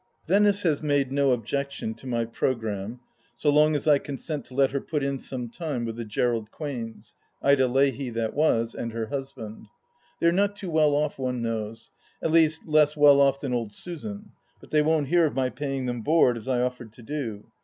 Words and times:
Venice 0.27 0.63
has 0.63 0.81
made 0.81 1.11
no 1.11 1.29
objection 1.29 1.93
to 1.93 2.07
my 2.07 2.25
programme 2.25 2.99
so 3.35 3.51
long 3.51 3.75
as 3.75 3.87
I 3.87 3.99
consent 3.99 4.45
to 4.45 4.55
let 4.55 4.71
her 4.71 4.81
put 4.81 5.03
in 5.03 5.19
some 5.19 5.47
time 5.47 5.85
with 5.85 5.95
the 5.95 6.03
Gerald 6.05 6.49
Quains— 6.49 7.13
^Ida 7.43 7.71
Leahy 7.71 8.09
that 8.09 8.33
was 8.33 8.73
and 8.73 8.93
her 8.93 9.05
husband. 9.05 9.67
They 10.19 10.25
are 10.25 10.31
not 10.31 10.55
too 10.55 10.71
well 10.71 10.95
off, 10.95 11.19
one 11.19 11.43
knows; 11.43 11.91
at 12.19 12.31
least, 12.31 12.61
less 12.65 12.97
well 12.97 13.21
off 13.21 13.41
than 13.41 13.53
old 13.53 13.73
Susan; 13.75 14.31
but 14.59 14.71
they 14.71 14.81
won't 14.81 15.09
hear 15.09 15.27
of 15.27 15.35
my 15.35 15.51
paying 15.51 15.85
them 15.85 16.01
board, 16.01 16.35
as 16.35 16.47
I 16.47 16.61
offered 16.63 16.93
to 16.93 17.03
do. 17.03 17.45